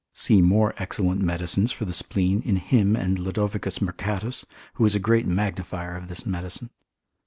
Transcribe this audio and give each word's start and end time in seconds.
See 0.15 0.41
more 0.41 0.73
excellent 0.79 1.21
medicines 1.21 1.71
for 1.71 1.85
the 1.85 1.93
spleen 1.93 2.41
in 2.41 2.55
him 2.55 2.95
and 2.95 3.19
Lod. 3.19 3.35
Mercatus, 3.37 4.45
who 4.73 4.83
is 4.85 4.95
a 4.95 4.99
great 4.99 5.27
magnifier 5.27 5.95
of 5.95 6.07
this 6.07 6.25
medicine. 6.25 6.71